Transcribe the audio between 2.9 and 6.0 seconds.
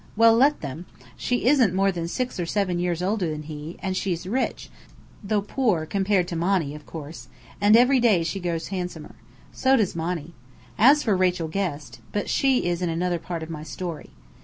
older than he, and she's rich (though poor